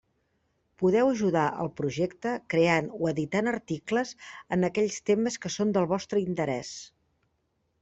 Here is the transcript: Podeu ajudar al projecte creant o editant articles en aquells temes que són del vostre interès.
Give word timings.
Podeu 0.83 1.09
ajudar 1.09 1.43
al 1.63 1.69
projecte 1.81 2.31
creant 2.55 2.89
o 3.01 3.11
editant 3.13 3.51
articles 3.53 4.15
en 4.57 4.69
aquells 4.71 4.99
temes 5.11 5.39
que 5.45 5.55
són 5.59 5.77
del 5.79 5.89
vostre 5.95 6.25
interès. 6.27 6.75